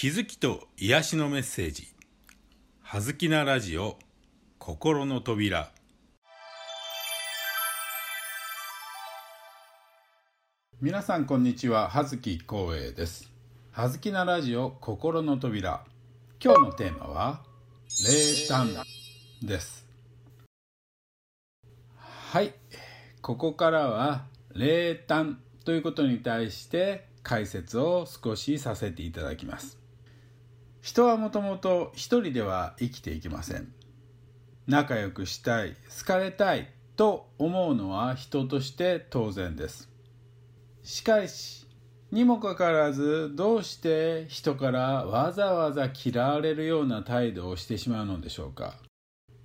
[0.00, 1.88] 気づきと癒しのメッセージ
[2.82, 3.98] 「はずきなラジオ
[4.60, 5.72] 心の扉」
[10.80, 11.90] 皆さんこんにちは。
[11.90, 13.28] 葉月光栄です。
[13.72, 15.84] 葉月なラジオ心の扉。
[16.40, 17.42] 今日のテーマは
[18.06, 18.68] 霊感
[19.42, 19.84] です。
[21.98, 22.54] はい。
[23.20, 29.87] ここからは霊感ということに対して解説を少しさせていただきます。
[30.80, 33.72] 人はもともと一人では生きていけません。
[34.66, 39.88] 仲良くしたい好かれたいと思うのは人として当然です。
[40.82, 41.66] しかし
[42.10, 48.74] にもかかわらずどうして人からわざわざ嫌われるような態度をしてしまうのでしょうか。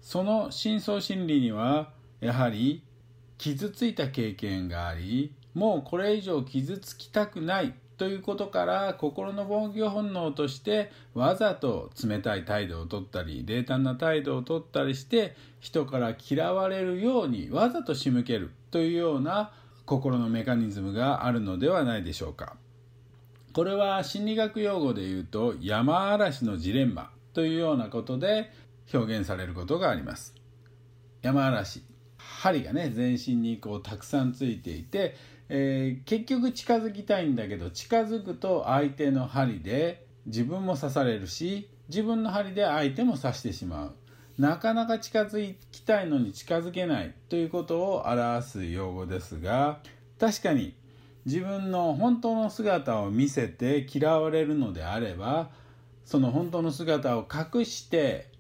[0.02, 2.84] その深層心理にはやはり
[3.38, 19.52] 傷ついた経験がありもうこれ以上傷つきたくないということから心の防御本能としてわざと冷たい態度をとったり冷淡な態度をとったりして人から嫌われるようにわざと仕向けるというような
[19.86, 22.56] 心のメカニズムがあるのではないでしょうか。
[23.54, 28.52] これは心理学用語で言うと山嵐のジレンマというようなことで
[28.92, 30.34] 表現されることがあります。
[31.22, 31.84] 山嵐
[32.18, 35.16] 針がね全身にこうたくさんついていて
[35.50, 43.96] えー、結局近づきたいんだけど近づくと相手の針で自分も刺されるし自分の針で相手も刺してしまう。
[44.38, 47.14] なかなか近づきたいのに近づけない。
[47.30, 49.80] ということを表す用語ですが
[50.20, 50.76] 確かに
[51.26, 55.52] 自分の本当の姿を見せて嫌われるのであれば
[56.04, 58.32] その本当の姿を隠して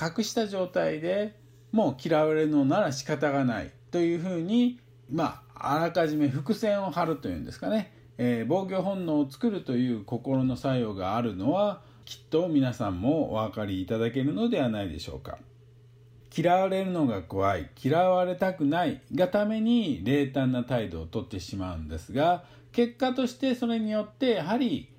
[0.00, 1.38] 隠した状態で
[1.72, 3.70] もう嫌われるのなら仕方がない。
[3.90, 4.80] というふうに
[5.10, 15.38] まあ、あらかじめ伏線を張るというんですかね、えー、防御本能を作るという心の作用があるのはきっと皆さんもお分かりいただけるのではないでしょうか。
[16.36, 17.70] 嫌われるのが怖い。
[17.82, 24.90] 嫌われたくないがために冷淡な態度をとってしまうんですが結果としてそれによってやはり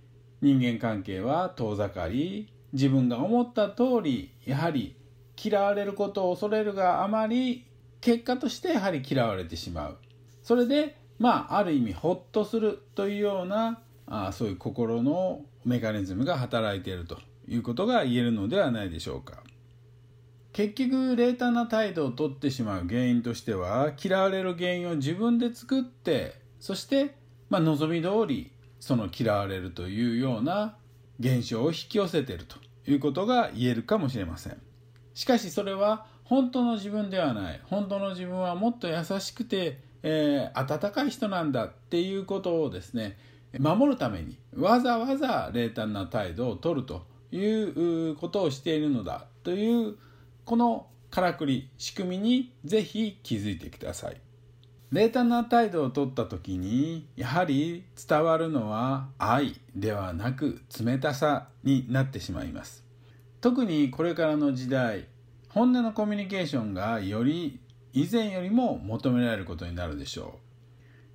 [0.42, 4.96] 人間関係は遠ざかり自分が思った通りやはり
[5.42, 7.66] 嫌われることを恐れるがあまり
[8.02, 9.98] 結果としてやはり嫌われてしまう。
[10.48, 17.20] それでまあある意味ほっとするというようなあそういう心のメカニズムが働いていると
[17.50, 19.44] いうことが言えるのではないでしょうか。
[20.54, 27.16] 結局冷淡な態度をとってしまう原因としては嫌われる原因を自分で作ってそして、
[27.50, 30.78] まあ、望み通りその嫌われるというような
[31.20, 32.56] 現象を引き寄せていると
[32.90, 34.58] いうことが言えるかもしれません。
[35.14, 37.62] しかしそれは本当の自分ではない。
[37.66, 43.18] 本当の自分はもっと優しくて、えー、温かい人なんだっていうことをですね
[43.60, 49.98] 守るためにわざわざ冷淡な態度をとるということをしているのだという
[50.46, 54.22] このからくり仕組みにぜひ気づいてください。
[54.92, 62.86] 冷淡な態度をとった時にやはり伝わるのは愛ではなく冷たさになってしまいます。
[63.42, 65.08] 特にこれからの時代
[65.50, 67.60] 本音のコミュニケーションがより
[67.98, 70.40] 以前よりも求められることになるでしょ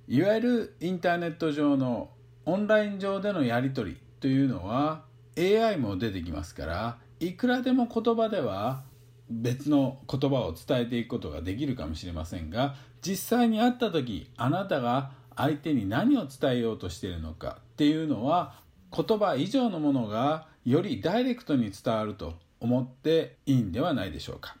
[0.09, 0.13] う。
[0.13, 2.09] いわゆるインターネット上の
[2.45, 5.05] オンライン上でのやり取りというのは
[5.37, 8.83] AI も出てきますからいくらでも言葉では
[9.29, 18.55] 別の言葉を伝えていくことができるかもしれませんが実際に会った時あなたが相手に何を伝えようとしているのかっていうのは
[18.95, 24.57] 言葉以上のものがよりダイレクトに伝わると思っていいんではないでしょうか。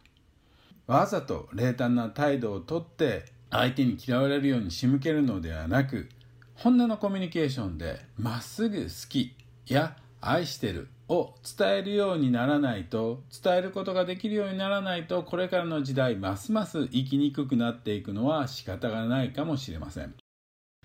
[0.87, 6.09] わざと冷淡な態度をとって相手に嫌われるように仕向けるのではなく
[6.55, 9.35] 本音のコミュニケーションでまっすぐ好き
[9.67, 20.13] や愛してるを伝えるようにならないと伝えることができるようにならないとこれからの時代ますます生きにくくなっていくのは仕方がないかもしれません。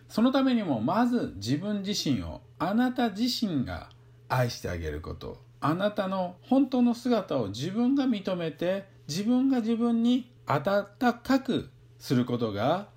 [0.08, 3.90] そのためにもまず自分自身をあなた自身が
[4.28, 5.40] 愛してあげること。
[5.60, 12.88] あなたの本当の姿を自分が認めて自分が自分に温かくすることが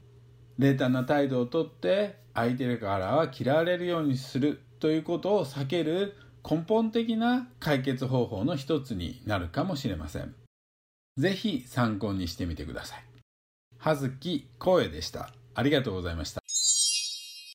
[0.57, 6.15] 冷淡な態度をとって相手からは嫌われるようにするということを避ける
[6.49, 10.35] 根本的な解決方法の一つになるかもしれません。
[11.17, 13.03] ぜひ参考にしてみてください。
[13.77, 15.33] 葉月光栄でした。
[15.55, 16.40] ありがとうございました。